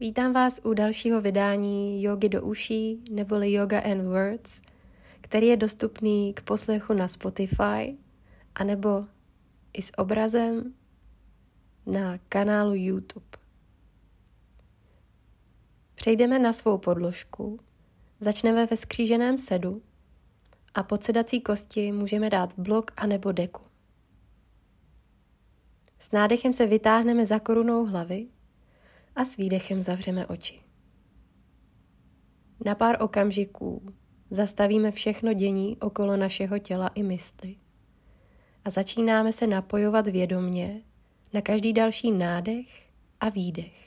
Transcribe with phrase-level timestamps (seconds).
[0.00, 4.60] Vítám vás u dalšího vydání Yogi do uší neboli Yoga and Words,
[5.20, 7.96] který je dostupný k poslechu na Spotify
[8.54, 9.06] anebo
[9.72, 10.74] i s obrazem
[11.86, 13.26] na kanálu YouTube.
[15.94, 17.60] Přejdeme na svou podložku,
[18.20, 19.82] začneme ve skříženém sedu
[20.74, 23.62] a pod sedací kosti můžeme dát blok anebo deku.
[25.98, 28.26] S nádechem se vytáhneme za korunou hlavy
[29.16, 30.60] a s výdechem zavřeme oči.
[32.64, 33.82] Na pár okamžiků
[34.30, 37.56] zastavíme všechno dění okolo našeho těla i mysli
[38.64, 40.80] a začínáme se napojovat vědomně
[41.32, 42.88] na každý další nádech
[43.20, 43.83] a výdech.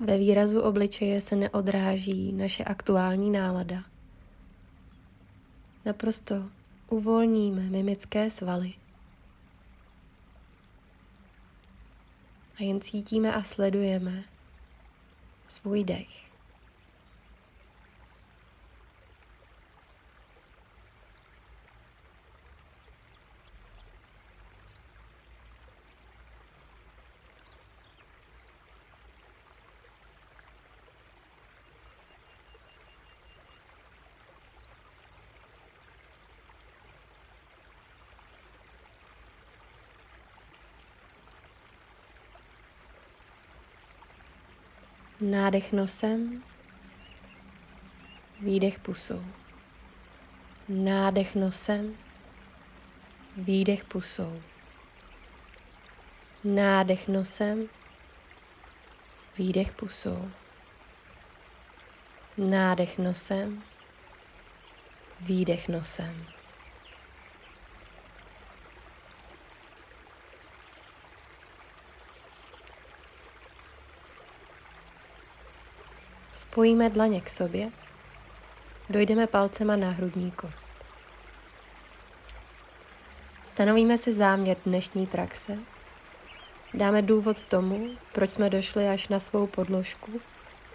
[0.00, 3.84] Ve výrazu obličeje se neodráží naše aktuální nálada.
[5.84, 6.34] Naprosto
[6.88, 8.72] uvolníme mimické svaly.
[12.58, 14.24] A jen cítíme a sledujeme
[15.48, 16.25] svůj dech.
[45.20, 46.42] Nádech nosem,
[48.40, 49.24] výdech pusou.
[50.68, 51.96] Nádech nosem,
[53.36, 54.42] výdech pusou.
[56.44, 57.68] Nádech nosem,
[59.38, 60.30] výdech pusou.
[62.36, 63.62] Nádech nosem,
[65.20, 66.35] výdech nosem.
[76.56, 77.70] Spojíme dlaně k sobě,
[78.90, 80.74] dojdeme palcema na hrudní kost.
[83.42, 85.58] Stanovíme si záměr dnešní praxe,
[86.74, 90.20] dáme důvod tomu, proč jsme došli až na svou podložku,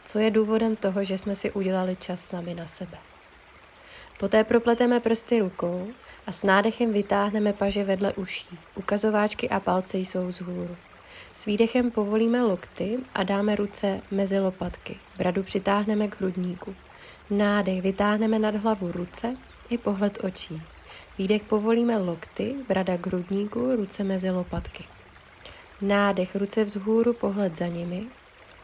[0.05, 2.97] co je důvodem toho, že jsme si udělali čas sami na sebe.
[4.19, 5.87] Poté propleteme prsty rukou
[6.27, 8.59] a s nádechem vytáhneme paže vedle uší.
[8.75, 10.77] Ukazováčky a palce jsou vzhůru.
[11.33, 14.99] S výdechem povolíme lokty a dáme ruce mezi lopatky.
[15.17, 16.75] Bradu přitáhneme k hrudníku.
[17.29, 19.37] Nádech vytáhneme nad hlavu ruce
[19.69, 20.61] i pohled očí.
[21.17, 24.83] Výdech povolíme lokty, brada k hrudníku, ruce mezi lopatky.
[25.81, 28.07] Nádech ruce vzhůru, pohled za nimi.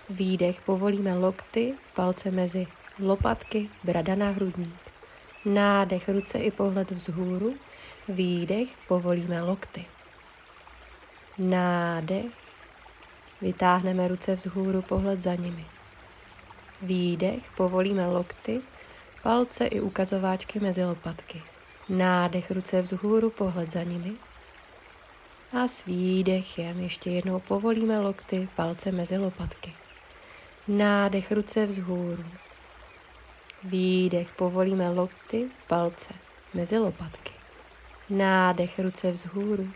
[0.09, 2.67] Výdech povolíme lokty, palce mezi
[2.99, 4.79] lopatky, brada na hrudník.
[5.45, 7.55] Nádech ruce i pohled vzhůru.
[8.07, 9.85] Výdech povolíme lokty.
[11.37, 12.46] Nádech
[13.41, 15.65] Vytáhneme ruce vzhůru, pohled za nimi.
[16.81, 18.61] Výdech, povolíme lokty,
[19.23, 21.43] palce i ukazováčky mezi lopatky.
[21.89, 24.11] Nádech, ruce vzhůru, pohled za nimi.
[25.53, 29.73] A s výdechem ještě jednou povolíme lokty, palce mezi lopatky.
[30.67, 32.25] Nádech, ruce vzhůru.
[33.63, 36.13] Výdech, povolíme lokty, palce
[36.53, 37.33] mezi lopatky.
[38.09, 39.69] Nádech, ruce vzhůru.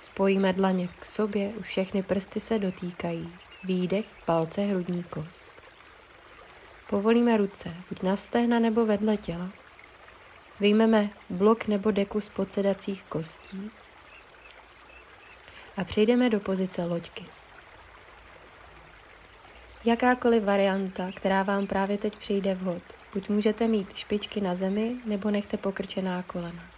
[0.00, 3.32] Spojíme dlaně k sobě, už všechny prsty se dotýkají.
[3.64, 5.48] Výdech, palce, hrudní kost.
[6.90, 9.50] Povolíme ruce, buď na stehna nebo vedle těla.
[10.60, 13.70] Vyjmeme blok nebo deku z podsedacích kostí
[15.76, 17.26] a přejdeme do pozice loďky.
[19.84, 22.82] Jakákoliv varianta, která vám právě teď přijde vhod,
[23.14, 26.69] buď můžete mít špičky na zemi nebo nechte pokrčená kolena.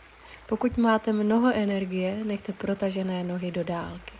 [0.52, 4.12] Pokud máte mnoho energie, nechte protažené nohy do dálky.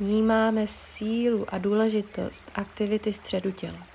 [0.00, 3.86] Vnímáme sílu a důležitost aktivity středu těla.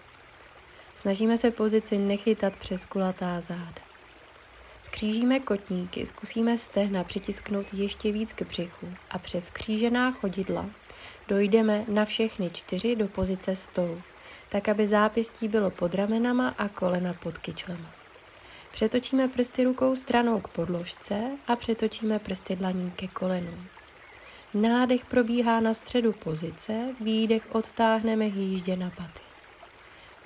[0.96, 3.81] Snažíme se pozici nechytat přes kulatá záda.
[4.84, 10.66] Skřížíme kotníky, zkusíme stehna přitisknout ještě víc k břichu a přes křížená chodidla
[11.28, 14.01] dojdeme na všechny čtyři do pozice stolu,
[14.50, 17.99] tak aby zápěstí bylo pod ramenama a kolena pod kyčlema.
[18.71, 23.68] Přetočíme prsty rukou stranou k podložce a přetočíme prsty dlaní ke kolenům.
[24.54, 29.21] Nádech probíhá na středu pozice, výdech odtáhneme hýždě na paty.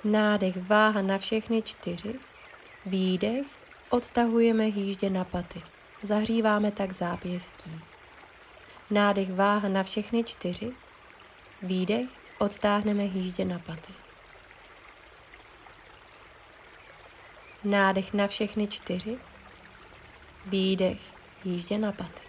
[0.04, 2.14] Nádech váha na všechny čtyři,
[2.86, 3.46] výdech
[3.90, 5.62] odtahujeme hýždě na paty.
[6.02, 7.70] Zahříváme tak zápěstí.
[8.90, 10.72] Nádech váha na všechny čtyři,
[11.62, 12.06] výdech
[12.38, 14.03] odtáhneme hýždě na paty.
[17.64, 19.18] Nádech na všechny čtyři,
[20.46, 20.98] výdech
[21.44, 22.20] jíždě na paty.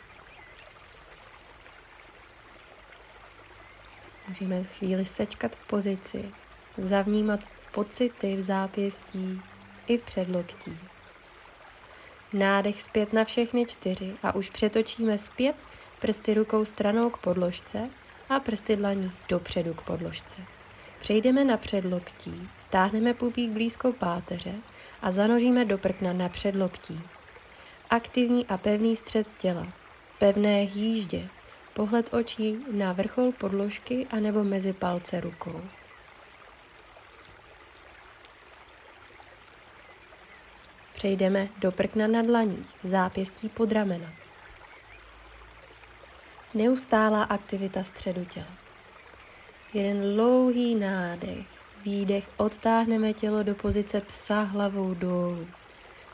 [4.27, 6.31] Můžeme chvíli sečkat v pozici,
[6.77, 7.39] zavnímat
[7.71, 9.41] pocity v zápěstí
[9.87, 10.77] i v předloktí.
[12.33, 15.55] Nádech zpět na všechny čtyři a už přetočíme zpět
[15.99, 17.89] prsty rukou stranou k podložce
[18.29, 20.41] a prsty dlaní dopředu k podložce.
[20.99, 24.55] Přejdeme na předloktí, vtáhneme pupík blízko páteře
[25.05, 27.01] a zanožíme do prkna na předloktí.
[27.89, 29.67] Aktivní a pevný střed těla,
[30.19, 31.27] pevné jíždě,
[31.73, 35.61] pohled očí na vrchol podložky anebo mezi palce rukou.
[40.93, 44.13] Přejdeme do prkna na dlaních, zápěstí pod ramena.
[46.53, 48.53] Neustálá aktivita středu těla.
[49.73, 51.54] Jeden dlouhý nádech,
[51.85, 55.47] výdech, odtáhneme tělo do pozice psa hlavou dolů.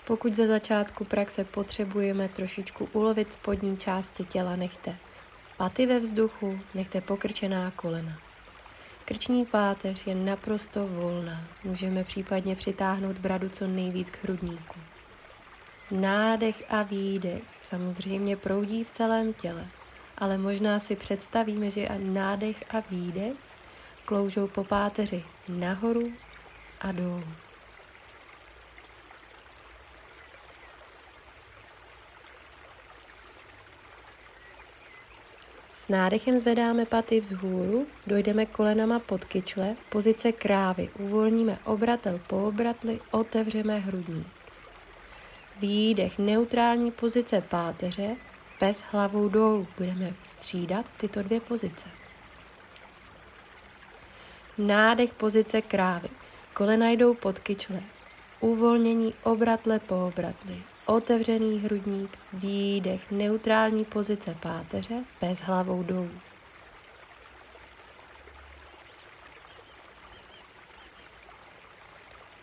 [0.08, 4.98] Pokud za začátku praxe potřebujeme trošičku ulovit spodní části těla, nechte
[5.58, 8.18] paty ve vzduchu, nechte pokrčená kolena.
[9.06, 11.44] Krční páteř je naprosto volná.
[11.64, 14.80] Můžeme případně přitáhnout bradu co nejvíc k hrudníku.
[15.92, 19.68] Nádech a výdech samozřejmě proudí v celém těle,
[20.18, 23.34] ale možná si představíme, že a nádech a výdech
[24.06, 25.24] kloužou po páteři
[25.60, 26.12] nahoru
[26.82, 27.24] a dolů.
[35.74, 43.00] S nádechem zvedáme paty vzhůru, dojdeme kolenama pod kyčle, pozice krávy, uvolníme obratel po obratli,
[43.12, 44.28] otevřeme hrudník.
[45.60, 48.16] Výdech, neutrální pozice páteře,
[48.60, 49.68] pes hlavou dolů.
[49.78, 52.01] Budeme střídat tyto dvě pozice.
[54.62, 56.10] Nádech pozice krávy.
[56.54, 57.82] Kolena jdou pod kyčle.
[58.40, 60.64] Uvolnění obratle po obratli.
[60.86, 66.12] Otevřený hrudník, výdech, neutrální pozice páteře, bez hlavou dolů.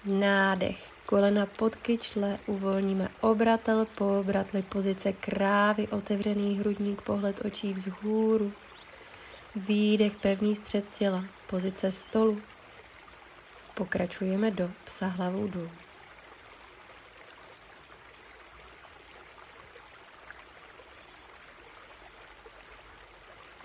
[0.05, 8.53] Nádech, kolena pod kyčle, uvolníme obratel po obratli, pozice krávy, otevřený hrudník, pohled očí vzhůru.
[9.57, 12.43] Výdech, pevný střed těla, pozice stolu.
[13.75, 15.71] Pokračujeme do psa hlavou dolů.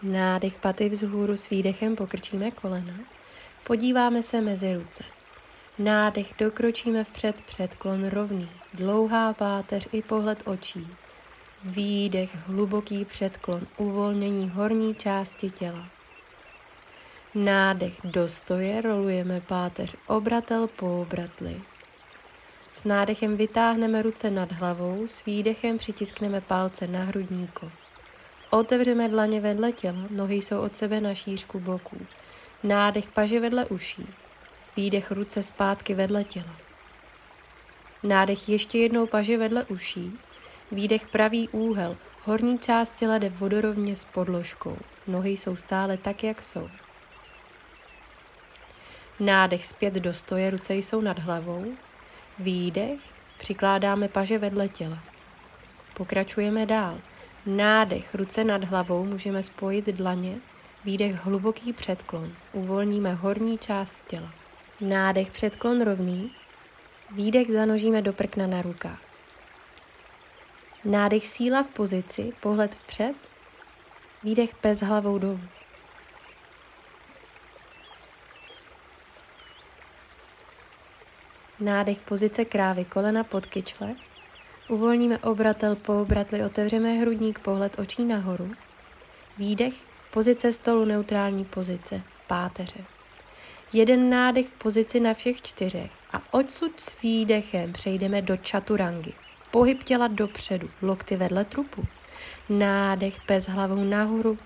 [0.04, 2.94] Nádech paty vzhůru s výdechem pokrčíme kolena.
[3.64, 5.04] Podíváme se mezi ruce.
[5.80, 10.88] Nádech dokročíme vpřed předklon rovný, dlouhá páteř i pohled očí.
[11.66, 15.90] Výdech, hluboký předklon, uvolnění horní části těla.
[17.36, 21.62] Nádech do stoje, rolujeme páteř obratel po obratli.
[22.72, 27.92] S nádechem vytáhneme ruce nad hlavou, s výdechem přitiskneme palce na hrudní kost.
[28.50, 31.98] Otevřeme dlaně vedle těla, nohy jsou od sebe na šířku boků.
[32.64, 34.08] Nádech paže vedle uší.
[34.76, 36.56] Výdech ruce zpátky vedle těla.
[38.04, 40.20] Nádech ještě jednou paže vedle uší.
[40.74, 41.98] Výdech pravý úhel.
[42.22, 44.78] Horní část těla jde vodorovně s podložkou.
[45.08, 46.70] Nohy jsou stále tak, jak jsou.
[49.20, 51.66] Nádech zpět do stoje, ruce jsou nad hlavou.
[52.40, 53.00] Výdech,
[53.38, 55.00] přikládáme paže vedle těla.
[55.94, 57.00] Pokračujeme dál.
[57.46, 60.36] Nádech, ruce nad hlavou, můžeme spojit dlaně.
[60.86, 62.32] Výdech, hluboký předklon.
[62.54, 64.34] Uvolníme horní část těla.
[64.82, 66.32] Nádech, předklon rovný.
[67.12, 69.03] Výdech zanožíme do prkna na rukách.
[70.86, 73.16] Nádech síla v pozici, pohled vpřed.
[74.24, 75.40] Výdech pes hlavou dolů.
[81.60, 83.96] Nádech pozice krávy, kolena pod kyčle.
[84.70, 88.52] Uvolníme obratel po obratli, otevřeme hrudník, pohled očí nahoru.
[89.38, 89.74] Výdech,
[90.12, 92.84] pozice stolu, neutrální pozice, páteře.
[93.74, 99.23] Jeden nádech v pozici na všech čtyřech a odsud s výdechem přejdeme do čaturangy.
[99.54, 101.84] Pohyb těla dopředu, lokty vedle trupu.
[102.50, 104.38] Nádech pes hlavou nahoru.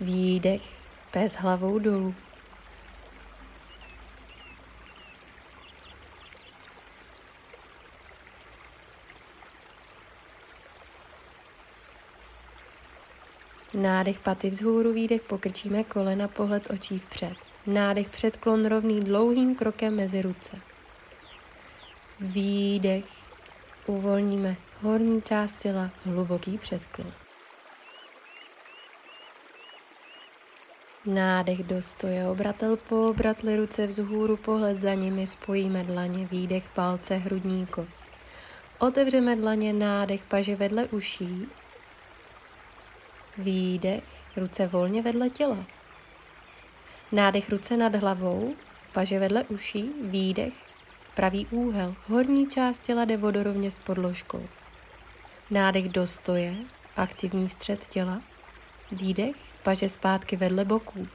[0.00, 0.62] Výdech
[1.10, 2.14] pes hlavou dolů.
[13.74, 17.34] Nádech paty vzhůru, výdech pokrčíme kolena, pohled očí vpřed.
[17.66, 20.67] Nádech předklon rovný dlouhým krokem mezi ruce.
[22.20, 23.04] Výdech.
[23.86, 27.12] Uvolníme horní část těla, hluboký předklon.
[31.06, 37.16] Nádech do stoje, obratel po obratli ruce vzhůru, pohled za nimi, spojíme dlaně, výdech, palce,
[37.16, 38.04] hrudní kost.
[38.78, 41.48] Otevřeme dlaně, nádech, paže vedle uší,
[43.38, 44.04] výdech,
[44.36, 45.64] ruce volně vedle těla.
[47.12, 48.54] Nádech ruce nad hlavou,
[48.92, 50.67] paže vedle uší, výdech,
[51.18, 54.48] pravý úhel, horní část těla jde vodorovně s podložkou.
[55.50, 56.54] Nádech do stoje,
[56.96, 58.22] aktivní střed těla,
[58.92, 61.08] výdech, paže zpátky vedle boků.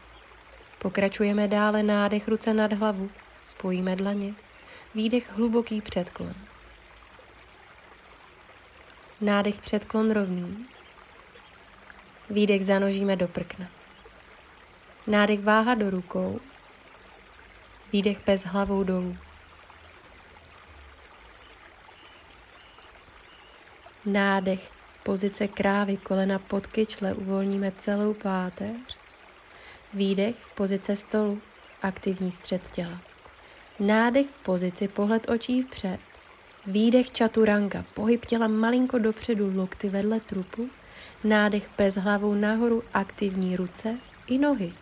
[0.79, 3.09] Pokračujeme dále nádech ruce nad hlavu,
[3.43, 4.33] spojíme dlaně,
[4.95, 6.33] výdech hluboký předklon.
[9.21, 10.65] Nádech předklon rovný,
[12.29, 13.65] výdech zanožíme do prkna.
[15.07, 16.39] Nádech váha do rukou,
[17.93, 19.17] výdech bez hlavou dolů.
[24.05, 24.71] Nádech,
[25.03, 28.97] pozice krávy, kolena pod kyčle, uvolníme celou páteř.
[29.93, 31.41] Výdech, pozice stolu,
[31.81, 33.01] aktivní střed těla.
[33.79, 35.99] Nádech v pozici, pohled očí vpřed.
[36.65, 40.69] Výdech čaturanga, pohyb těla malinko dopředu, lokty vedle trupu.
[41.23, 44.73] Nádech bez hlavou nahoru, aktivní ruce i nohy.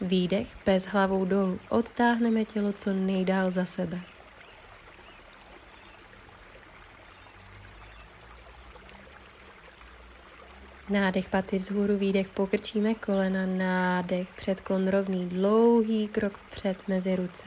[0.00, 4.13] Výdech bez hlavou dolů, odtáhneme tělo co nejdál za sebe.
[10.94, 17.44] Nádech paty vzhůru, výdech pokrčíme kolena, nádech, předklon rovný, dlouhý krok vpřed mezi ruce.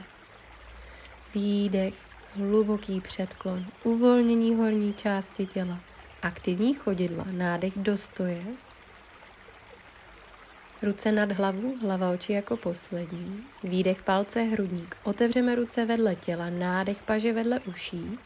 [1.34, 1.94] Výdech,
[2.34, 5.78] hluboký předklon, uvolnění horní části těla,
[6.22, 8.42] aktivní chodidla, nádech do stoje,
[10.82, 17.02] ruce nad hlavu, hlava oči jako poslední, výdech palce, hrudník, otevřeme ruce vedle těla, nádech
[17.02, 18.18] paže vedle uší,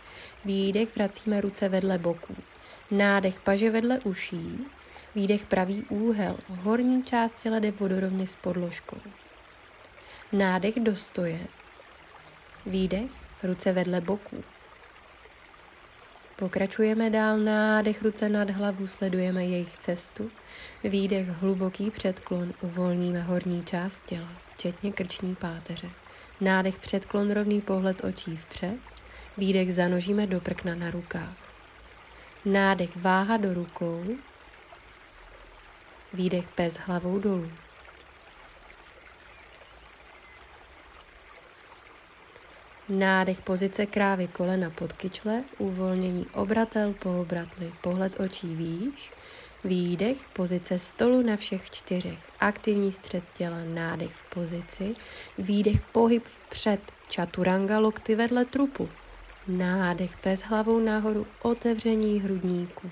[0.45, 2.37] výdech vracíme ruce vedle boků,
[2.91, 4.67] nádech paže vedle uší,
[5.15, 8.97] Výdech pravý úhel, horní část těla jde vodorovně s podložkou.
[10.33, 11.39] Nádech do stoje.
[12.67, 13.11] Výdech,
[13.43, 14.45] ruce vedle boků.
[16.37, 20.31] Pokračujeme dál, nádech ruce nad hlavu, sledujeme jejich cestu.
[20.85, 25.91] Výdech, hluboký předklon, uvolníme horní část těla, včetně krční páteře.
[26.41, 28.77] Nádech, předklon, rovný pohled očí vpřed.
[29.39, 31.37] Výdech zanožíme do prkna na rukách.
[32.45, 34.05] Nádech váha do rukou,
[36.15, 37.53] Výdech bez hlavou dolů.
[42.89, 49.11] Nádech pozice krávy kolena pod kyčle, uvolnění obratel po obratli, pohled očí výš,
[49.65, 54.97] výdech, pozice stolu na všech čtyřech, aktivní střed těla, nádech v pozici,
[55.39, 58.89] výdech, pohyb vpřed, čaturanga, lokty vedle trupu,
[59.49, 62.91] nádech bez hlavou nahoru, otevření hrudníku,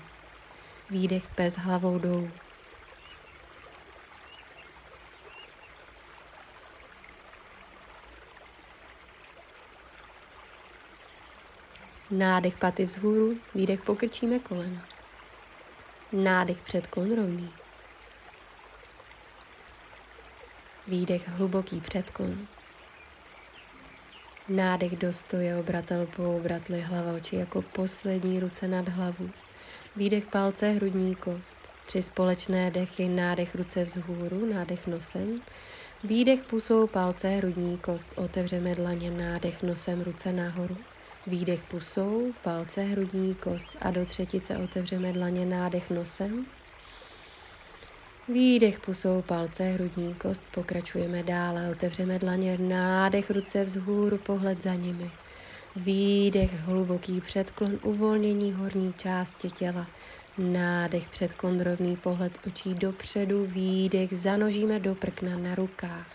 [0.89, 2.31] výdech bez hlavou dolů.
[12.11, 14.85] Nádech paty vzhůru, výdech pokrčíme kolena.
[16.11, 17.53] Nádech předklon rovný.
[20.87, 22.47] Výdech hluboký předklon.
[24.49, 29.29] Nádech do stoje, obratel po obratli, hlava oči jako poslední ruce nad hlavu.
[29.95, 31.57] Výdech palce, hrudní kost.
[31.85, 35.41] Tři společné dechy, nádech ruce vzhůru, nádech nosem.
[36.03, 38.07] Výdech pusou palce, hrudní kost.
[38.15, 40.77] Otevřeme dlaně, nádech nosem, ruce nahoru.
[41.27, 46.45] Výdech pusou, palce, hrudní kost a do třetice otevřeme dlaně, nádech nosem.
[48.27, 55.11] Výdech pusou, palce, hrudní kost, pokračujeme dále, otevřeme dlaně, nádech, ruce vzhůru, pohled za nimi.
[55.75, 59.87] Výdech, hluboký předklon, uvolnění horní části těla.
[60.37, 66.07] Nádech, předklon, rovný pohled očí dopředu, výdech, zanožíme do prkna na rukách.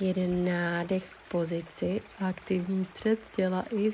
[0.00, 3.92] Jeden nádech v pozici, aktivní střed těla i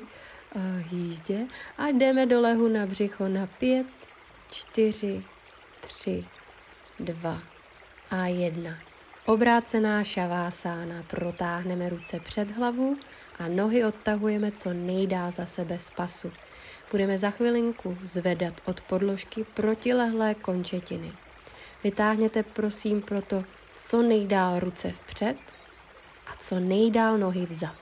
[0.91, 1.45] jíždě
[1.77, 3.87] a jdeme do lehu na břicho na pět,
[4.51, 5.23] čtyři,
[5.81, 6.25] tři,
[6.99, 7.39] dva
[8.11, 8.77] a jedna.
[9.25, 12.97] Obrácená šavásána, protáhneme ruce před hlavu
[13.39, 16.31] a nohy odtahujeme co nejdál za sebe z pasu.
[16.91, 21.11] Budeme za chvilinku zvedat od podložky protilehlé končetiny.
[21.83, 23.43] Vytáhněte prosím proto
[23.75, 25.37] co nejdál ruce vpřed
[26.27, 27.75] a co nejdál nohy vzad.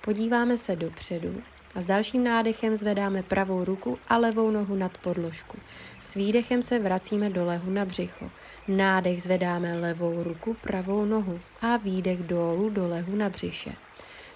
[0.00, 1.42] Podíváme se dopředu
[1.74, 5.58] A s dalším nádechem zvedáme pravou ruku a levou nohu nad podložku.
[6.00, 8.30] S výdechem se vracíme do lehu na břicho.
[8.68, 13.72] Nádech zvedáme levou ruku, pravou nohu a výdech dolů do lehu na břiše.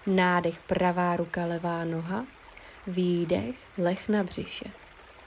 [0.07, 2.27] Nádech pravá ruka, levá noha,
[2.87, 4.65] výdech, leh na břiše.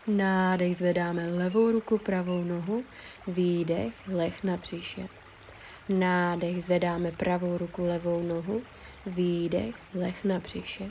[0.07, 2.83] Nádech zvedáme levou ruku, pravou nohu,
[3.27, 5.07] výdech, leh na břiše.
[5.89, 8.61] Nádech zvedáme pravou ruku, levou nohu,
[9.05, 10.83] výdech, leh na břiše.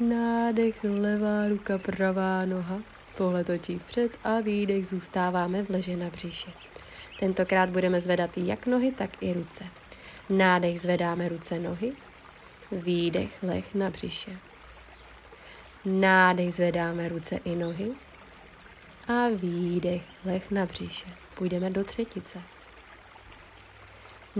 [0.00, 2.78] Nádech, levá ruka, pravá noha,
[3.16, 6.50] pohled očí vpřed a výdech zůstáváme v leže na břiše.
[7.20, 9.64] Tentokrát budeme zvedat jak nohy, tak i ruce.
[10.30, 11.92] Nádech zvedáme ruce nohy,
[12.72, 14.38] výdech, leh na břiše.
[15.84, 17.92] Nádech zvedáme ruce i nohy
[19.08, 21.06] a výdech, leh na břiše.
[21.34, 22.42] Půjdeme do třetice.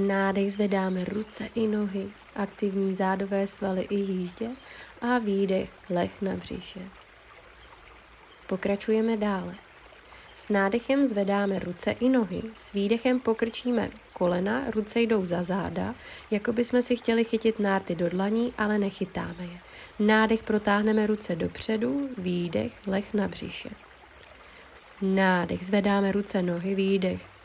[0.07, 4.51] Nádech zvedáme ruce i nohy, aktivní zádové svaly i jíždě
[5.01, 6.81] a výdech, leh na břiše.
[8.47, 9.55] Pokračujeme dále.
[10.37, 15.95] S nádechem zvedáme ruce i nohy, s výdechem pokrčíme kolena, ruce jdou za záda,
[16.31, 19.59] jako bychom si chtěli chytit nárty do dlaní, ale nechytáme je.
[19.99, 23.71] Nádech protáhneme ruce dopředu, výdech, leh na břiše.
[25.03, 27.38] Nádech, zvedáme ruce, nohy, výdech.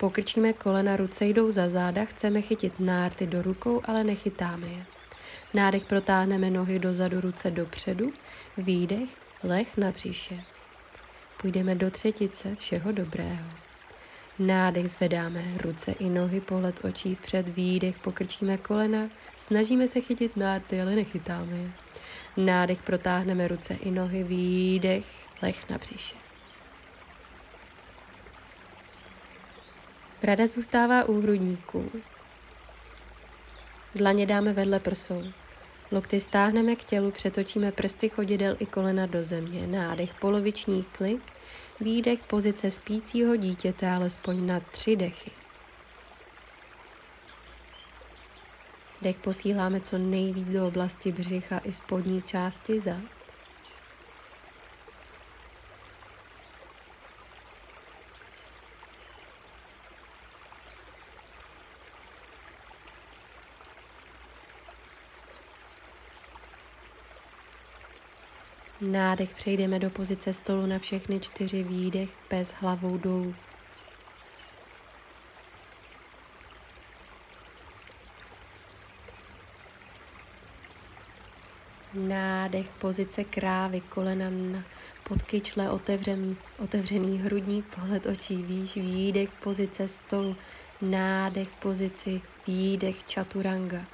[0.00, 4.84] Pokrčíme kolena, ruce jdou za záda, chceme chytit nárty do rukou, ale nechytáme je.
[5.54, 8.12] Nádech protáhneme nohy dozadu, ruce dopředu,
[8.58, 9.08] výdech,
[9.42, 10.44] leh na břiše.
[11.42, 13.46] Půjdeme do třetice všeho dobrého.
[14.38, 20.80] Nádech zvedáme ruce i nohy, pohled očí vpřed, výdech, pokrčíme kolena, snažíme se chytit nárty,
[20.80, 21.70] ale nechytáme je.
[22.36, 25.04] Nádech protáhneme ruce i nohy, výdech,
[25.42, 26.25] leh na břiše.
[30.22, 31.90] Brada zůstává u hrudníků.
[33.94, 35.24] Dlaně dáme vedle prsou.
[35.92, 39.66] Lokty stáhneme k tělu, přetočíme prsty chodidel i kolena do země.
[39.66, 41.22] Nádech poloviční klik,
[41.80, 45.30] výdech pozice spícího dítěte alespoň na tři dechy.
[49.02, 53.15] Dech posíláme co nejvíc do oblasti břicha i spodní části zad.
[68.96, 73.34] Nádech přejdeme do pozice stolu na všechny čtyři výdech bez hlavou dolů.
[81.94, 84.64] Nádech, pozice krávy, kolena na
[85.08, 90.36] podkyčle, otevřený, otevřený hrudník, pohled očí výš, výdech, pozice stolu,
[90.82, 93.84] nádech, pozici, výdech, čaturanga.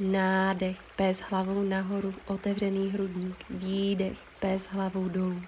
[0.00, 5.42] Nádech, pes hlavou nahoru, otevřený hrudník, výdech, pes hlavou dolů.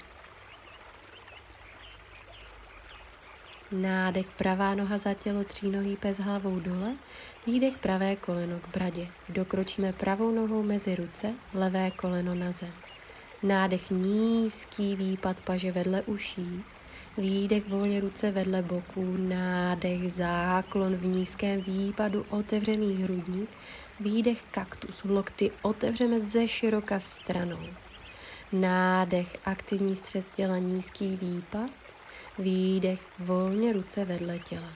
[3.72, 6.96] Nádech, pravá noha za tělo, třínohý pes hlavou dole,
[7.46, 9.06] výdech, pravé koleno k bradě.
[9.28, 12.72] Dokročíme pravou nohou mezi ruce, levé koleno na zem.
[13.42, 16.64] Nádech, nízký výpad paže vedle uší,
[17.18, 23.50] Výdech volně ruce vedle boku, nádech, záklon v nízkém výpadu, otevřený hrudník,
[24.00, 27.60] výdech kaktus, lokty otevřeme ze široka stranou.
[28.52, 31.70] Nádech, aktivní střed těla, nízký výpad,
[32.38, 34.72] výdech, volně ruce vedle těla.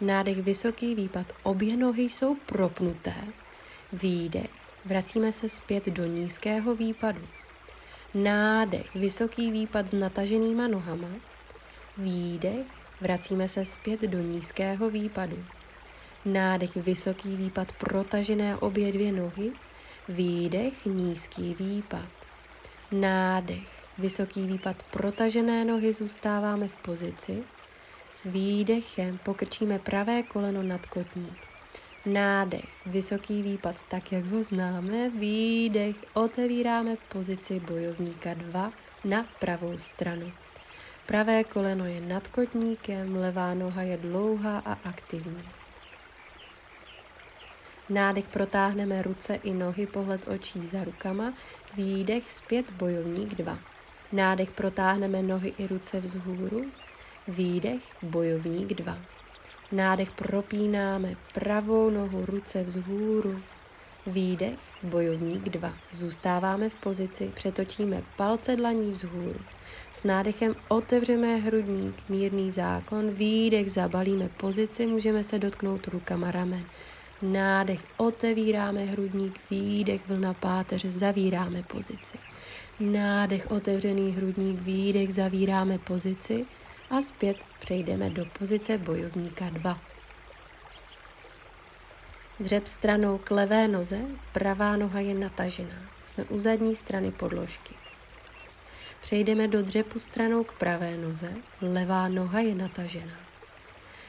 [0.00, 3.14] Nádech, vysoký výpad, obě nohy jsou propnuté.
[3.92, 4.50] Výdech,
[4.84, 7.22] vracíme se zpět do nízkého výpadu.
[8.14, 11.08] Nádech, vysoký výpad s nataženýma nohama,
[11.98, 12.66] Výdech,
[13.00, 15.44] vracíme se zpět do nízkého výpadu.
[16.24, 19.52] Nádech, vysoký výpad, protažené obě dvě nohy.
[20.08, 22.15] Výdech, nízký výpad.
[22.92, 23.68] Nádech,
[23.98, 27.44] vysoký výpad, protažené nohy, zůstáváme v pozici.
[28.10, 31.38] S výdechem pokrčíme pravé koleno nad kotník.
[32.06, 35.10] Nádech, vysoký výpad, tak jak ho známe.
[35.10, 38.72] Výdech, otevíráme pozici bojovníka 2
[39.04, 40.32] na pravou stranu.
[41.06, 45.55] Pravé koleno je nad kotníkem, levá noha je dlouhá a aktivní.
[47.88, 51.34] Nádech protáhneme ruce i nohy, pohled očí za rukama,
[51.76, 53.58] výdech zpět bojovník 2.
[54.12, 56.64] Nádech protáhneme nohy i ruce vzhůru,
[57.28, 58.98] výdech bojovník 2.
[59.72, 63.42] Nádech propínáme pravou nohu, ruce vzhůru,
[64.06, 65.74] výdech bojovník 2.
[65.92, 69.40] Zůstáváme v pozici, přetočíme palce dlaní vzhůru.
[69.92, 76.66] S nádechem otevřeme hrudník, mírný záklon, výdech, zabalíme pozici, můžeme se dotknout rukama ramen.
[77.22, 82.18] Nádech, otevíráme hrudník, výdech, vlna páteře, zavíráme pozici.
[82.80, 86.46] Nádech, otevřený hrudník, výdech, zavíráme pozici
[86.90, 89.80] a zpět přejdeme do pozice bojovníka 2.
[92.40, 94.00] Dřep stranou k levé noze,
[94.32, 95.82] pravá noha je natažená.
[96.04, 97.74] Jsme u zadní strany podložky.
[99.02, 103.25] Přejdeme do dřepu stranou k pravé noze, levá noha je natažená.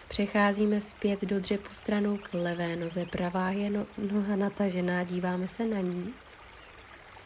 [0.08, 5.66] Přecházíme zpět do dřepu stranou k levé noze, pravá je no, noha natažená, díváme se
[5.66, 6.14] na ní.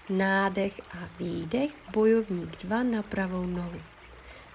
[0.10, 3.82] Nádech a výdech, bojovník 2 na pravou nohu.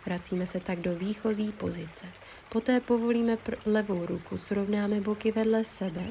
[0.06, 2.06] Vracíme se tak do výchozí pozice.
[2.48, 6.02] Poté povolíme levou ruku, srovnáme boky vedle sebe.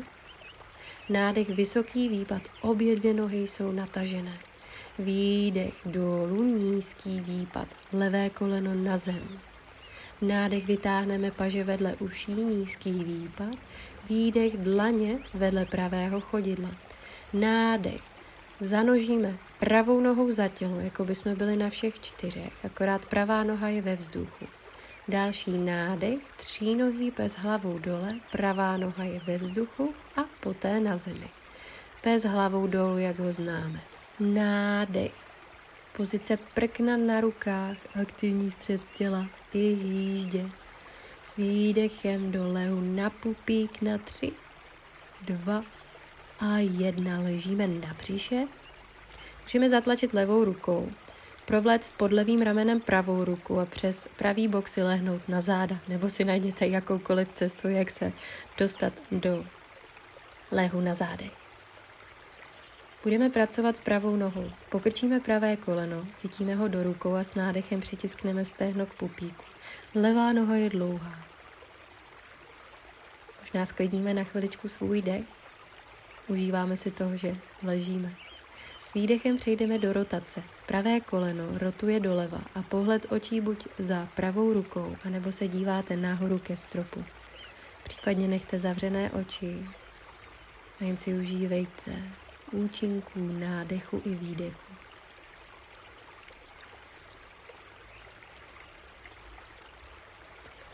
[1.09, 4.37] Nádech, vysoký výpad, obě dvě nohy jsou natažené.
[4.99, 9.39] Výdech dolů, nízký výpad, levé koleno na zem.
[10.21, 13.55] Nádech vytáhneme paže vedle uší, nízký výpad.
[14.09, 16.69] Výdech dlaně vedle pravého chodidla.
[17.33, 18.01] Nádech.
[18.59, 23.67] Zanožíme pravou nohou za tělo, jako by jsme byli na všech čtyřech, akorát pravá noha
[23.67, 24.45] je ve vzduchu.
[25.07, 30.97] Další nádech, tří nohy bez hlavou dole, pravá noha je ve vzduchu a poté na
[30.97, 31.27] zemi.
[32.01, 33.79] Pes hlavou dolů, jak ho známe.
[34.19, 35.24] Nádech.
[35.97, 40.49] Pozice prkna na rukách, aktivní střed těla i jíždě.
[41.23, 44.31] S výdechem do lehu na pupík na tři,
[45.21, 45.63] dva
[46.39, 47.19] a jedna.
[47.19, 48.47] Ležíme na břiše.
[49.43, 50.91] Můžeme zatlačit levou rukou,
[51.45, 56.09] provléct pod levým ramenem pravou ruku a přes pravý bok si lehnout na záda, nebo
[56.09, 58.11] si najděte jakoukoliv cestu, jak se
[58.57, 59.45] dostat do
[60.51, 61.44] lehu na zádech.
[63.05, 64.51] Budeme pracovat s pravou nohou.
[64.69, 69.43] Pokrčíme pravé koleno, chytíme ho do rukou a s nádechem přitiskneme stehno k pupíku.
[69.95, 71.19] Levá noha je dlouhá.
[73.41, 75.23] Možná sklidníme na chviličku svůj dech.
[76.27, 78.11] Užíváme si toho, že ležíme.
[78.79, 80.43] S výdechem přejdeme do rotace.
[80.65, 86.39] Pravé koleno rotuje doleva a pohled očí buď za pravou rukou, anebo se díváte nahoru
[86.39, 87.05] ke stropu.
[87.83, 89.65] Případně nechte zavřené oči
[90.81, 91.91] a jen si užívejte
[92.51, 94.73] účinků nádechu i výdechu.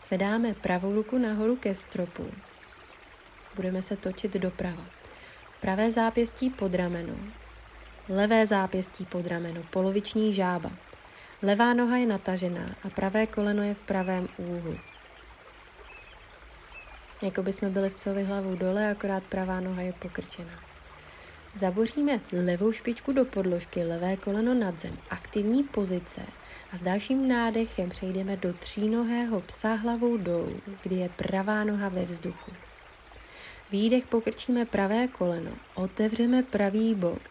[0.04, 2.32] Sedáme pravou ruku nahoru ke stropu.
[3.56, 4.86] Budeme se točit doprava.
[5.62, 7.16] Pravé zápěstí pod rameno,
[8.10, 10.72] levé zápěstí pod rameno, poloviční žába.
[11.42, 14.78] Levá noha je natažená a pravé koleno je v pravém úhlu.
[17.22, 20.71] Jako by jsme byli v covi hlavou dole, akorát pravá noha je pokrčená.
[21.56, 26.22] Zaboříme levou špičku do podložky, levé koleno nad zem, aktivní pozice
[26.72, 32.06] a s dalším nádechem přejdeme do třínohého psa hlavou dolů, kdy je pravá noha ve
[32.06, 32.52] vzduchu.
[33.72, 37.22] Výdech pokrčíme pravé koleno, otevřeme pravý bok,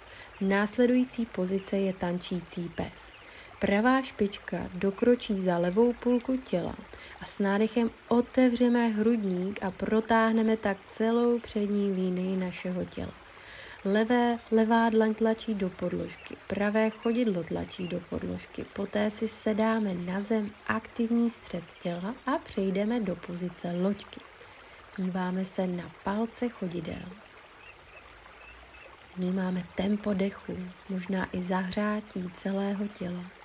[0.40, 3.16] následující pozice je tančící pes.
[3.58, 6.74] Pravá špička dokročí za levou půlku těla
[7.20, 13.19] a s nádechem otevřeme hrudník a protáhneme tak celou přední línii našeho těla.
[13.84, 20.20] Levé, levá dlaň tlačí do podložky, pravé chodidlo tlačí do podložky, poté si sedáme na
[20.20, 24.20] zem aktivní střed těla a přejdeme do pozice loďky.
[24.96, 27.08] Díváme se na palce chodidel.
[29.16, 30.56] Vnímáme tempo dechu,
[30.88, 33.39] možná i zahřátí celého těla.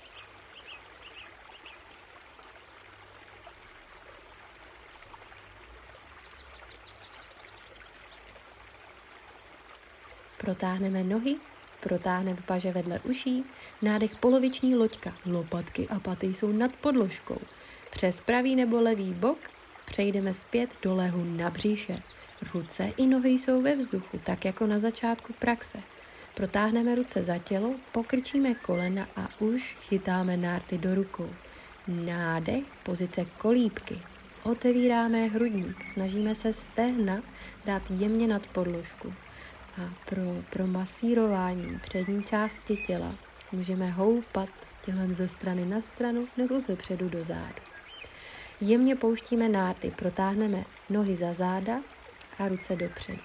[10.46, 11.36] Protáhneme nohy,
[11.80, 13.44] protáhneme paže vedle uší,
[13.82, 17.38] nádech poloviční loďka, lopatky a paty jsou nad podložkou.
[17.92, 19.38] Přes pravý nebo levý bok
[19.86, 22.00] přejdeme zpět do lehu na bříše.
[22.54, 25.78] Ruce i nohy jsou ve vzduchu, tak jako na začátku praxe.
[26.36, 31.30] Protáhneme ruce za tělo, pokrčíme kolena a už chytáme nárty do rukou.
[31.88, 33.98] Nádech, pozice kolíbky.
[34.44, 37.22] Otevíráme hrudník, snažíme se stehna
[37.66, 39.14] dát jemně nad podložku.
[39.78, 43.16] A pro, pro masírování přední části těla
[43.52, 44.50] můžeme houpat
[44.86, 47.62] tělem ze strany na stranu nebo ze předu do zádu.
[48.62, 51.82] Jemně pouštíme náty, protáhneme nohy za záda
[52.40, 53.22] a ruce dopředu.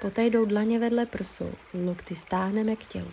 [0.00, 1.52] Poté jdou dlaně vedle prsou,
[1.86, 3.10] lokty stáhneme k tělu.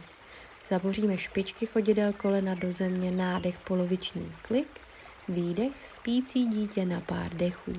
[0.70, 4.68] Zaboříme špičky chodidel kolena do země, nádech poloviční klik,
[5.30, 7.74] výdech, spící dítě na pár dechů.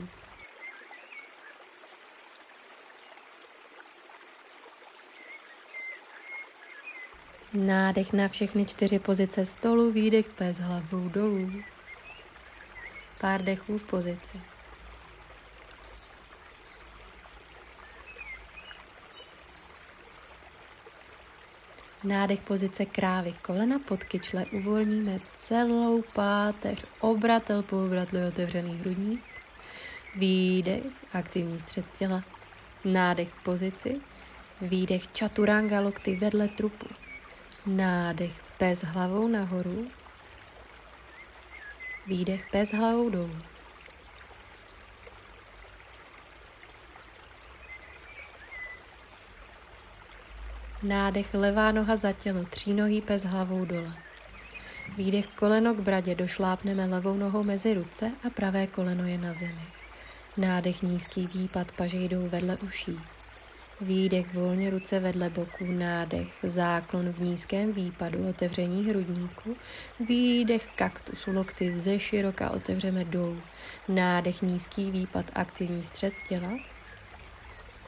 [7.59, 11.53] Nádech na všechny čtyři pozice stolu, výdech pes hlavou dolů.
[13.21, 14.40] Pár dechů v pozici.
[22.05, 29.25] Nádech pozice krávy, kolena pod kyčle, uvolníme celou páteř, obratel po obratli otevřený hrudník.
[30.16, 32.23] Výdech, aktivní střed těla,
[32.85, 34.01] nádech v pozici,
[34.61, 36.87] výdech čaturanga lokty vedle trupu,
[37.68, 39.90] nádech pes hlavou nahoru,
[42.07, 43.37] výdech pes hlavou dolů.
[50.83, 53.92] Nádech levá noha za tělo, třínohý pes hlavou dole.
[54.96, 59.66] Výdech koleno k bradě, došlápneme levou nohou mezi ruce a pravé koleno je na zemi.
[60.37, 63.17] Nádech nízký výpad, paže jdou vedle uší.
[63.81, 69.57] Výdech volně ruce vedle boku, nádech, záklon v nízkém výpadu, otevření hrudníku,
[70.09, 73.43] výdech kaktus, lokty ze široka otevřeme dolů,
[73.88, 76.53] nádech nízký výpad, aktivní střed těla,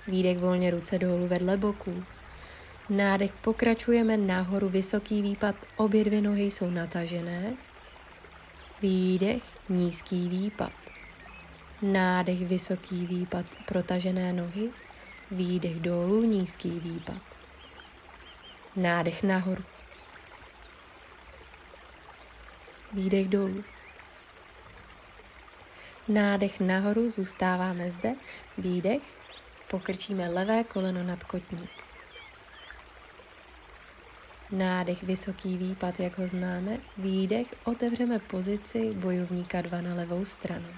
[0.08, 2.04] výdech volně ruce dolů vedle boku,
[2.90, 7.56] Nádech pokračujeme nahoru, vysoký výpad, obě dvě nohy jsou natažené.
[8.82, 10.72] Výdech, nízký výpad.
[11.82, 14.70] Nádech, vysoký výpad, protažené nohy.
[15.30, 17.22] Výdech dolů, nízký výpad.
[18.76, 19.64] Nádech nahoru.
[22.92, 23.64] Výdech dolů.
[26.08, 28.14] Nádech nahoru, zůstáváme zde.
[28.58, 29.02] Výdech,
[29.70, 31.70] pokrčíme levé koleno nad kotník.
[34.50, 36.78] Nádech, vysoký výpad, jak ho známe.
[36.96, 40.68] Výdech, otevřeme pozici bojovníka dva na levou stranu.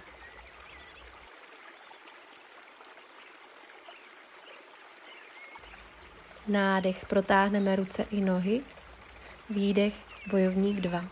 [6.48, 8.60] Nádech, protáhneme ruce i nohy.
[9.50, 9.94] Výdech,
[10.30, 11.04] bojovník 2.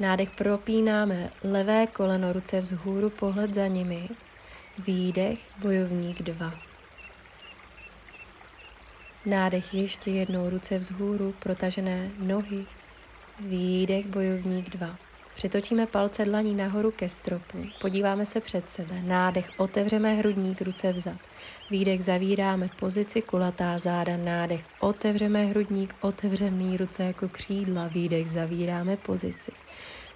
[0.00, 4.08] Nádech, propínáme levé koleno, ruce vzhůru, pohled za nimi.
[4.78, 6.54] Výdech, bojovník 2.
[9.26, 12.66] Nádech ještě jednou ruce vzhůru, protažené nohy.
[13.40, 14.96] Výdech, bojovník 2.
[15.36, 21.16] Přetočíme palce dlaní nahoru ke stropu, podíváme se před sebe, nádech, otevřeme hrudník, ruce vzad.
[21.70, 29.52] Výdech, zavíráme pozici, kulatá záda, nádech, otevřeme hrudník, otevřený ruce jako křídla, výdech, zavíráme pozici.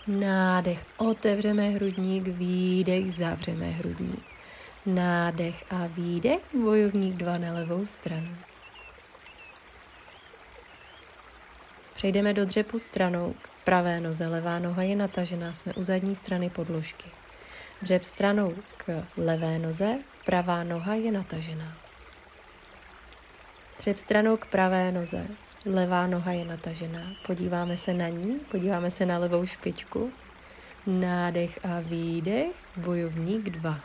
[0.06, 4.24] Nádech, otevřeme hrudník, výdech, zavřeme hrudník.
[4.86, 8.36] Nádech a výdech, bojovník dva na levou stranu.
[11.94, 17.10] Přejdeme do dřepu stranou pravé noze, levá noha je natažená, jsme u zadní strany podložky.
[17.82, 21.76] Dřep stranou k levé noze, pravá noha je natažená.
[23.78, 25.26] Dřep stranou k pravé noze,
[25.66, 27.12] levá noha je natažená.
[27.26, 30.12] Podíváme se na ní, podíváme se na levou špičku.
[30.86, 33.80] Nádech a výdech, bojovník 2.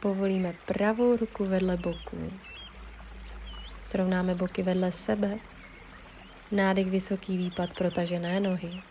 [0.00, 2.32] Povolíme pravou ruku vedle boku,
[3.82, 5.38] Srovnáme boky vedle sebe.
[6.52, 8.82] Nádech vysoký výpad protažené nohy.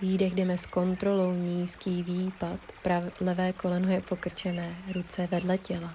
[0.00, 2.60] Výdech jdeme s kontrolou nízký výpad.
[2.82, 5.94] Prav, levé koleno je pokrčené, ruce vedle těla.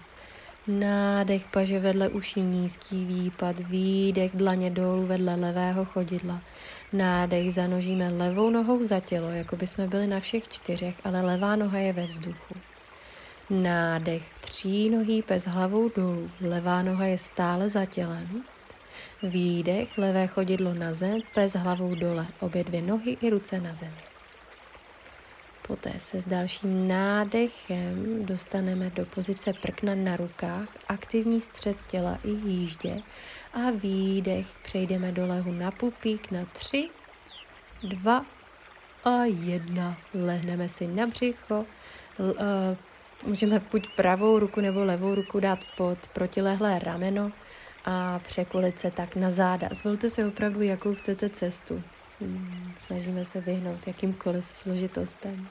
[0.67, 6.41] Nádech paže vedle uší nízký výpad, výdech dlaně dolů vedle levého chodidla.
[6.93, 11.55] Nádech zanožíme levou nohou za tělo, jako by jsme byli na všech čtyřech, ale levá
[11.55, 12.53] noha je ve vzduchu.
[13.49, 18.43] Nádech, tří nohý pes hlavou dolů, levá noha je stále za tělem.
[19.23, 24.03] Výdech, levé chodidlo na zem, pes hlavou dole, obě dvě nohy i ruce na zemi.
[25.67, 32.29] Poté se s dalším nádechem dostaneme do pozice prkna na rukách, aktivní střed těla i
[32.29, 33.01] jíždě
[33.53, 36.89] a výdech přejdeme do lehu na pupík na tři,
[37.83, 38.25] dva
[39.03, 39.97] a jedna.
[40.13, 41.65] Lehneme si na břicho,
[42.19, 42.77] l, uh,
[43.25, 47.31] Můžeme buď pravou ruku nebo levou ruku dát pod protilehlé rameno
[47.85, 49.69] a překulit se tak na záda.
[49.71, 51.83] Zvolte si opravdu, jakou chcete cestu.
[52.21, 55.47] Hmm, snažíme se vyhnout jakýmkoliv složitostem.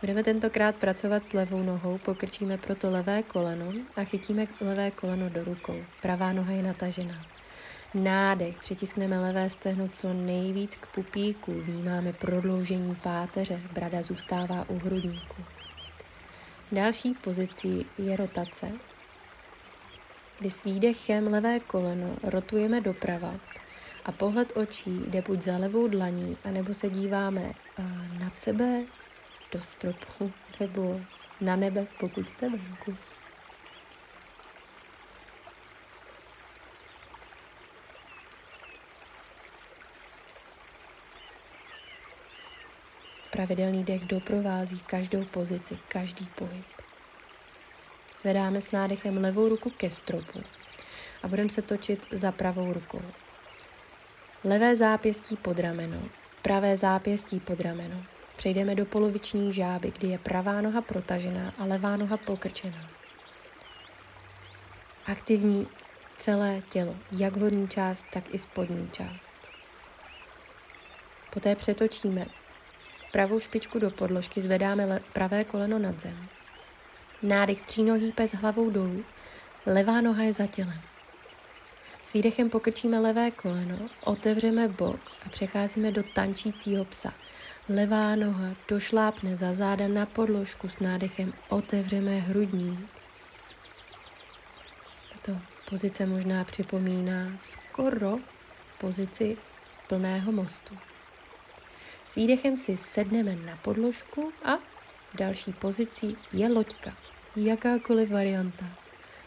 [0.00, 5.44] Budeme tentokrát pracovat s levou nohou, pokrčíme proto levé koleno a chytíme levé koleno do
[5.44, 5.76] rukou.
[6.02, 7.20] Pravá noha je natažená.
[7.94, 15.44] Nádech, přitiskneme levé stehno co nejvíc k pupíku, vnímáme prodloužení páteře, brada zůstává u hrudníku.
[16.72, 18.72] Další pozicí je rotace,
[20.38, 23.34] kdy s výdechem levé koleno rotujeme doprava
[24.04, 27.42] a pohled očí jde buď za levou dlaní, anebo se díváme
[27.78, 27.82] eh,
[28.18, 28.84] nad sebe,
[29.52, 31.00] do stropu, nebo
[31.40, 32.96] na nebe, pokud jste venku.
[43.30, 46.75] Pravidelný dech doprovází každou pozici, každý pohyb.
[48.20, 50.42] Zvedáme s nádechem levou ruku ke stropu.
[51.22, 53.02] a budeme se točit za pravou rukou.
[54.44, 56.02] Levé zápěstí pod rameno,
[56.42, 58.02] pravé zápěstí pod rameno.
[58.36, 62.90] Přejdeme do poloviční žáby, kdy je pravá noha protažená a levá noha pokrčená.
[65.06, 65.66] Aktivní
[66.16, 69.34] celé tělo, jak horní část, tak i spodní část.
[71.30, 72.26] Poté přetočíme
[73.12, 76.28] pravou špičku do podložky, zvedáme pravé koleno nad zem.
[77.22, 79.04] Nádech třínohý pes hlavou dolů,
[79.66, 80.80] levá noha je za tělem.
[82.04, 87.14] S výdechem pokrčíme levé koleno, otevřeme bok a přecházíme do tančícího psa.
[87.68, 92.88] Levá noha došlápne za záda na podložku s nádechem, otevřeme hrudní.
[95.12, 95.38] Tato
[95.70, 98.18] pozice možná připomíná skoro
[98.78, 99.36] pozici
[99.88, 100.78] plného mostu.
[102.04, 104.58] S výdechem si sedneme na podložku a
[105.14, 107.05] další pozicí je loďka.
[107.36, 108.64] Jakákoliv varianta.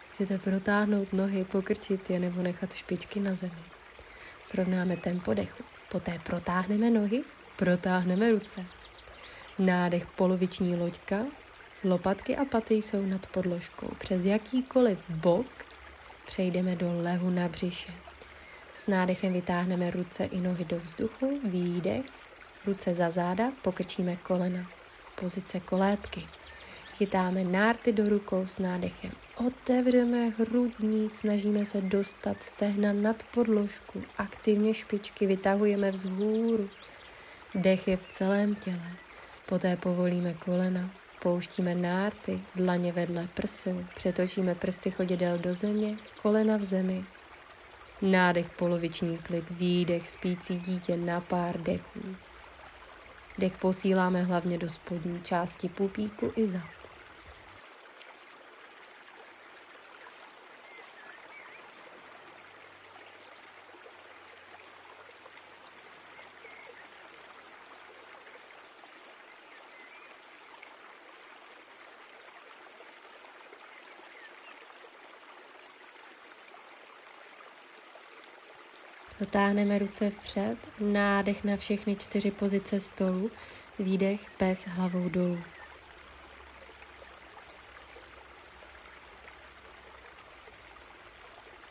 [0.10, 3.62] Můžete protáhnout nohy, pokrčit je nebo nechat špičky na zemi.
[4.44, 5.64] Srovnáme tempo dechu.
[5.92, 7.24] Poté protáhneme nohy,
[7.56, 8.66] protáhneme ruce.
[9.60, 11.26] Nádech poloviční loďka,
[11.84, 13.88] lopatky a paty jsou nad podložkou.
[13.98, 15.48] Přes jakýkoliv bok
[16.26, 17.94] přejdeme do lehu na břiše.
[18.76, 22.06] S nádechem vytáhneme ruce i nohy do vzduchu, výdech,
[22.66, 24.70] ruce za záda, pokrčíme kolena.
[25.16, 26.28] Pozice kolébky.
[27.00, 29.12] Chytáme nárty do rukou s nádechem.
[29.36, 34.04] Otevřeme hrudník, snažíme se dostat stehna nad podložku.
[34.18, 36.70] Aktivně špičky vytahujeme vzhůru.
[37.56, 38.92] Dech je v celém těle.
[39.46, 40.90] Poté povolíme kolena.
[41.22, 47.06] Pouštíme nárty, dlaně vedle prsou, přetočíme prsty chodidel do země, kolena v zemi.
[48.02, 52.00] Nádech poloviční klik, výdech spící dítě na pár dechů.
[53.38, 56.79] Dech posíláme hlavně do spodní části pupíku i zad.
[79.30, 83.32] Dotáhneme ruce vpřed, nádech na všechny čtyři pozice stolu,
[83.80, 85.40] výdech pes hlavou dolů.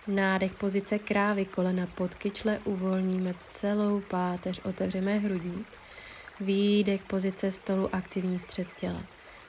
[0.07, 5.65] Nádech pozice krávy, kolena pod kyčle, uvolníme celou páteř, otevřeme hrudní.
[6.41, 9.03] Výdech pozice stolu, aktivní střed těla.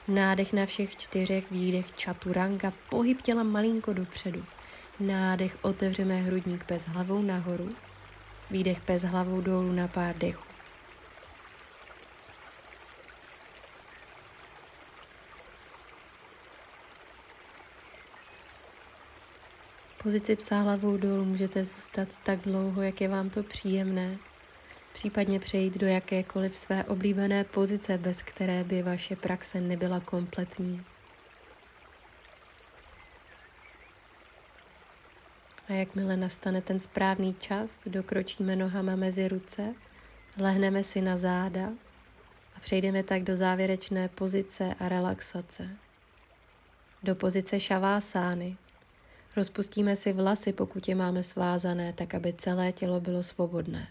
[0.07, 4.45] Nádech na všech čtyřech, výdech čaturanga, pohyb těla malinko dopředu.
[4.99, 7.75] Nádech otevřeme hrudník pes hlavou nahoru,
[8.51, 10.49] Výdech pes hlavou dolů na pár dechů.
[20.03, 24.17] Pozici psa hlavou dolů můžete zůstat tak dlouho, jak je vám to příjemné,
[24.93, 30.85] případně přejít do jakékoliv své oblíbené pozice, bez které by vaše praxe nebyla kompletní.
[35.69, 39.75] A jakmile nastane ten správný čas, dokročíme nohama mezi ruce,
[40.37, 41.69] lehneme si na záda
[42.55, 45.69] a přejdeme tak do závěrečné pozice a relaxace.
[47.03, 48.57] Do pozice šavásány.
[49.35, 53.87] Rozpustíme si vlasy, pokud je máme svázané, tak aby celé tělo bylo svobodné.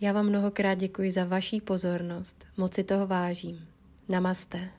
[0.00, 3.68] Já vám mnohokrát děkuji za vaší pozornost, moc si toho vážím.
[4.08, 4.77] Namaste.